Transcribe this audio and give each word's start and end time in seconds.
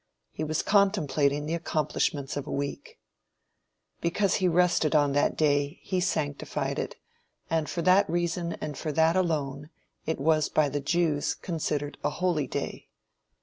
He 0.31 0.43
was 0.43 0.63
contemplating 0.63 1.45
the 1.45 1.53
accomplishments 1.53 2.35
of 2.35 2.47
a 2.47 2.51
week. 2.51 2.97
Because 4.01 4.33
he 4.41 4.47
rested 4.47 4.95
on 4.95 5.11
that 5.11 5.37
day 5.37 5.77
he 5.83 5.99
sanctified 5.99 6.79
it, 6.79 6.95
and 7.51 7.69
for 7.69 7.83
that 7.83 8.09
reason 8.09 8.53
and 8.53 8.75
for 8.75 8.91
that 8.93 9.15
alone, 9.15 9.69
it 10.07 10.19
was 10.19 10.49
by 10.49 10.69
the 10.69 10.81
Jews 10.81 11.35
considered 11.35 11.99
a 12.03 12.09
holy 12.09 12.47
day. 12.47 12.89